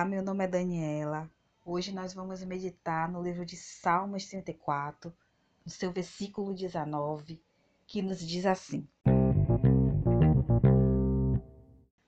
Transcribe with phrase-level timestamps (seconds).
[0.00, 1.30] Olá, meu nome é Daniela.
[1.62, 5.14] Hoje nós vamos meditar no livro de Salmos 34,
[5.62, 7.38] no seu versículo 19,
[7.86, 8.88] que nos diz assim: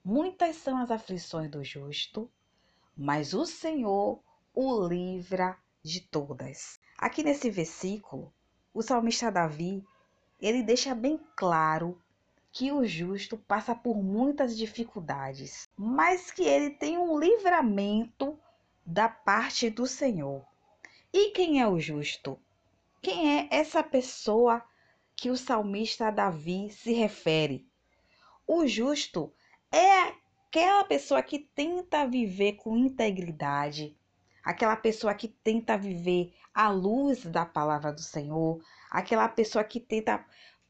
[0.02, 2.30] Muitas são as aflições do justo,
[2.96, 4.22] mas o Senhor
[4.54, 6.80] o livra de todas.
[6.96, 8.32] Aqui nesse versículo,
[8.72, 9.84] o salmista Davi,
[10.40, 12.00] ele deixa bem claro
[12.52, 18.38] que o justo passa por muitas dificuldades, mas que ele tem um livramento
[18.84, 20.44] da parte do Senhor.
[21.10, 22.38] E quem é o justo?
[23.00, 24.62] Quem é essa pessoa
[25.16, 27.66] que o salmista Davi se refere?
[28.46, 29.32] O justo
[29.72, 30.12] é
[30.46, 33.96] aquela pessoa que tenta viver com integridade,
[34.44, 40.22] aquela pessoa que tenta viver à luz da palavra do Senhor, aquela pessoa que tenta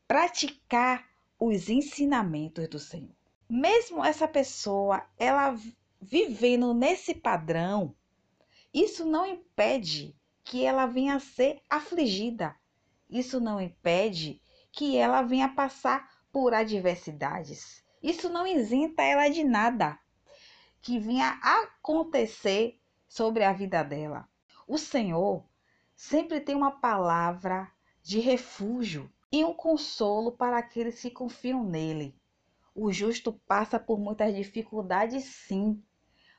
[0.07, 1.12] praticar
[1.45, 3.17] os ensinamentos do Senhor.
[3.49, 5.59] Mesmo essa pessoa, ela
[6.01, 7.97] vivendo nesse padrão,
[8.73, 12.55] isso não impede que ela venha a ser afligida.
[13.11, 17.85] Isso não impede que ela venha passar por adversidades.
[18.01, 19.99] Isso não isenta ela de nada
[20.81, 24.29] que venha acontecer sobre a vida dela.
[24.67, 25.45] O Senhor
[25.97, 27.69] sempre tem uma palavra
[28.01, 32.15] de refúgio e um consolo para aqueles que confiam nele.
[32.75, 35.83] O justo passa por muitas dificuldades, sim,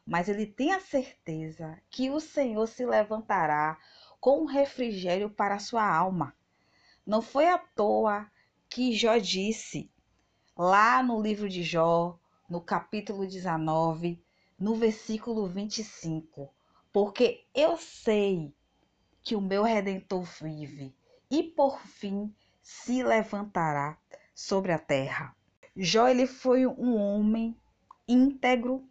[0.05, 3.79] mas ele tem a certeza que o Senhor se levantará
[4.19, 6.35] com um refrigério para sua alma.
[7.03, 8.29] Não foi à toa
[8.69, 9.91] que Jó disse,
[10.55, 14.23] lá no livro de Jó, no capítulo 19,
[14.59, 16.53] no versículo 25:
[16.91, 18.53] Porque eu sei
[19.23, 20.95] que o meu redentor vive,
[21.29, 23.97] e por fim se levantará
[24.33, 25.35] sobre a terra.
[25.75, 27.55] Jó ele foi um homem
[28.07, 28.87] íntegro,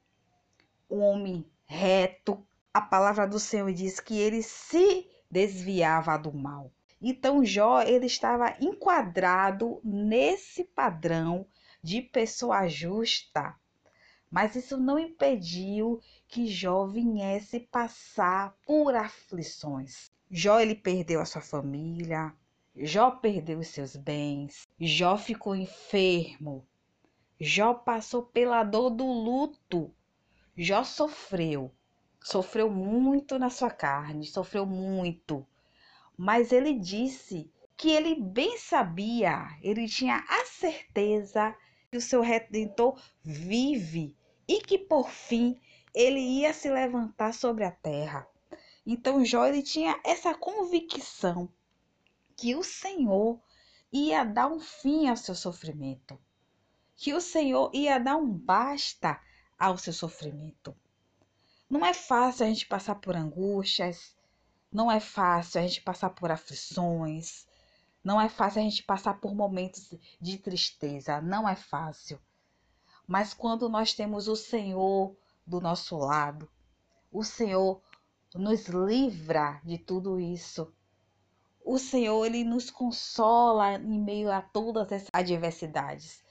[0.90, 2.46] um homem reto.
[2.72, 6.70] A palavra do Senhor diz que ele se desviava do mal.
[7.00, 11.46] Então Jó ele estava enquadrado nesse padrão
[11.82, 13.56] de pessoa justa.
[14.30, 20.10] Mas isso não impediu que Jó viesse passar por aflições.
[20.30, 22.34] Jó ele perdeu a sua família,
[22.74, 26.66] Jó perdeu os seus bens, Jó ficou enfermo,
[27.38, 29.94] Jó passou pela dor do luto,
[30.56, 31.70] Jó sofreu,
[32.22, 35.46] sofreu muito na sua carne, sofreu muito,
[36.16, 41.54] mas ele disse que ele bem sabia, ele tinha a certeza
[41.90, 44.16] que o seu redentor vive
[44.48, 45.60] e que por fim
[45.94, 48.26] ele ia se levantar sobre a terra.
[48.86, 51.52] Então Jó ele tinha essa convicção
[52.36, 53.40] que o Senhor
[53.92, 56.18] ia dar um fim ao seu sofrimento,
[56.96, 59.20] que o Senhor ia dar um basta
[59.58, 60.74] ao seu sofrimento.
[61.68, 64.16] Não é fácil a gente passar por angústias,
[64.70, 67.46] não é fácil a gente passar por aflições,
[68.02, 72.18] não é fácil a gente passar por momentos de tristeza, não é fácil.
[73.06, 75.16] Mas quando nós temos o Senhor
[75.46, 76.50] do nosso lado,
[77.10, 77.80] o Senhor
[78.34, 80.72] nos livra de tudo isso
[81.64, 86.22] o Senhor ele nos consola em meio a todas essas adversidades.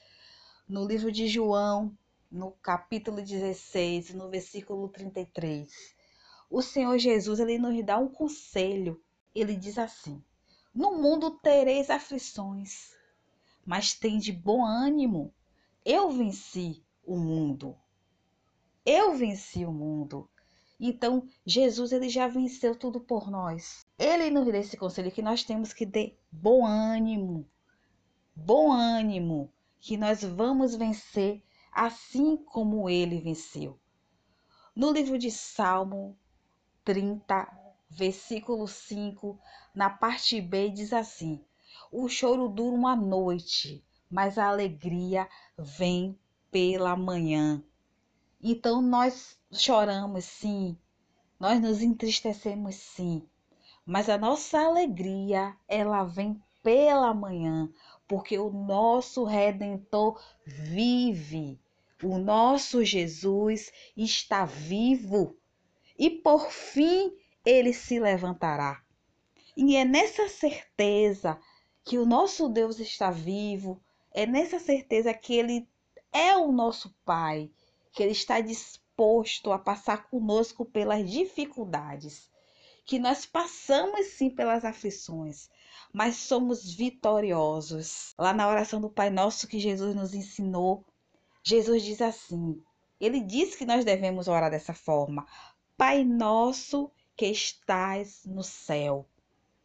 [0.68, 1.96] No livro de João,
[2.30, 5.70] no capítulo 16, no versículo 33,
[6.50, 9.02] o Senhor Jesus ele nos dá um conselho.
[9.34, 10.22] Ele diz assim:
[10.74, 12.92] No mundo tereis aflições,
[13.64, 15.32] mas tem de bom ânimo.
[15.84, 17.76] Eu venci o mundo.
[18.84, 20.28] Eu venci o mundo.
[20.84, 23.86] Então, Jesus ele já venceu tudo por nós.
[23.96, 27.48] Ele nos dá esse conselho que nós temos que ter bom ânimo.
[28.34, 33.78] Bom ânimo, que nós vamos vencer assim como ele venceu.
[34.74, 36.18] No livro de Salmo
[36.84, 37.46] 30,
[37.88, 39.38] versículo 5,
[39.72, 41.44] na parte B, diz assim:
[41.92, 46.18] O choro dura uma noite, mas a alegria vem
[46.50, 47.62] pela manhã.
[48.42, 50.76] Então nós choramos sim,
[51.38, 53.28] nós nos entristecemos sim,
[53.84, 57.68] mas a nossa alegria ela vem pela manhã,
[58.08, 61.60] porque o nosso redentor vive.
[62.02, 65.36] O nosso Jesus está vivo
[65.98, 68.82] e por fim ele se levantará.
[69.56, 71.38] E é nessa certeza
[71.84, 73.80] que o nosso Deus está vivo,
[74.12, 75.68] é nessa certeza que ele
[76.12, 77.50] é o nosso Pai,
[77.92, 78.40] que Ele está
[78.92, 82.30] disposto a passar conosco pelas dificuldades,
[82.84, 85.48] que nós passamos sim pelas aflições,
[85.92, 88.14] mas somos vitoriosos.
[88.18, 90.84] Lá na oração do Pai Nosso que Jesus nos ensinou,
[91.42, 92.62] Jesus diz assim:
[93.00, 95.26] Ele diz que nós devemos orar dessa forma:
[95.76, 99.08] Pai nosso que estás no céu.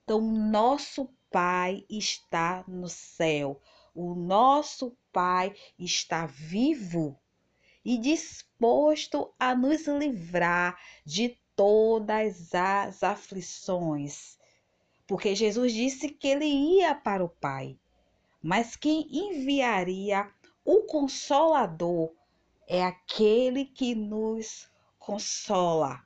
[0.04, 3.60] Então, nosso Pai está no céu.
[3.94, 7.20] O nosso Pai está vivo
[7.88, 14.38] e disposto a nos livrar de todas as aflições.
[15.08, 17.80] Porque Jesus disse que ele ia para o Pai,
[18.44, 20.30] mas quem enviaria
[20.66, 22.12] o Consolador
[22.68, 24.70] é aquele que nos
[25.00, 26.06] consola.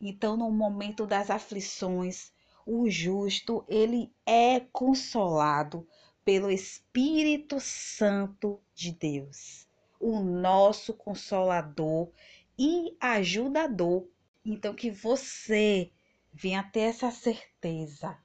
[0.00, 2.32] Então, no momento das aflições,
[2.64, 5.86] o justo, ele é consolado
[6.24, 9.68] pelo Espírito Santo de Deus,
[10.00, 12.10] o nosso consolador
[12.58, 14.08] e ajudador.
[14.44, 15.92] Então, que você
[16.32, 18.18] venha ter essa certeza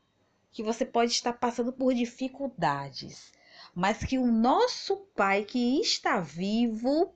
[0.51, 3.33] que você pode estar passando por dificuldades,
[3.73, 7.13] mas que o nosso Pai que está vivo,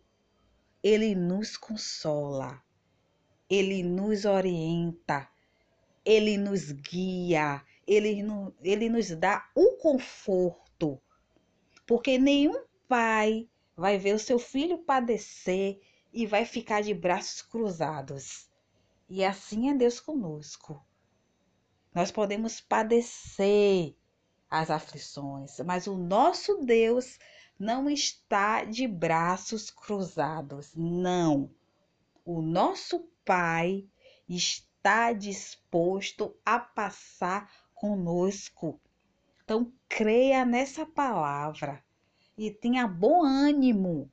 [0.83, 2.61] ele nos consola,
[3.50, 5.29] ele nos orienta,
[6.03, 8.23] ele nos guia, ele,
[8.61, 11.01] ele nos dá o conforto,
[11.88, 13.47] porque nenhum pai
[13.80, 15.80] vai ver o seu filho padecer
[16.12, 18.50] e vai ficar de braços cruzados.
[19.08, 20.86] E assim é Deus conosco.
[21.96, 23.96] Nós podemos padecer
[24.50, 27.18] as aflições, mas o nosso Deus
[27.58, 31.50] não está de braços cruzados, não.
[32.26, 33.88] O nosso Pai
[34.28, 38.80] está disposto a passar conosco.
[39.44, 41.84] Então, creia nessa palavra
[42.39, 44.09] e tenha bom ânimo,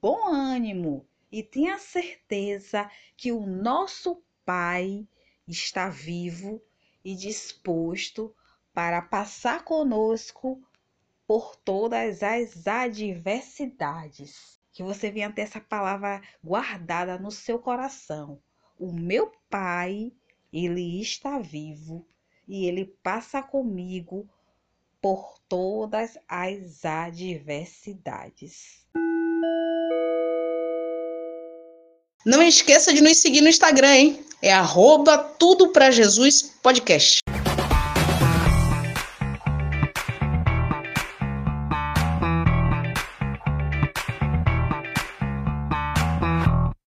[0.00, 5.04] bom ânimo e tenha certeza que o nosso Pai
[5.48, 6.62] está vivo
[7.04, 8.32] e disposto
[8.72, 10.62] para passar conosco
[11.26, 14.60] por todas as adversidades.
[14.72, 18.40] Que você venha ter essa palavra guardada no seu coração.
[18.78, 20.12] O meu Pai,
[20.52, 22.06] ele está vivo
[22.46, 24.28] e ele passa comigo
[25.02, 28.82] por todas as adversidades.
[32.24, 34.24] Não esqueça de nos seguir no Instagram, hein?
[34.40, 37.21] É arroba Tudo Pra Jesus Podcast.